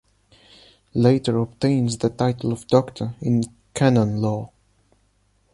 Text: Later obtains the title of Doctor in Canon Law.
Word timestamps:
Later 0.95 1.37
obtains 1.37 1.99
the 1.99 2.09
title 2.09 2.51
of 2.51 2.65
Doctor 2.65 3.13
in 3.21 3.43
Canon 3.75 4.19
Law. 4.19 4.49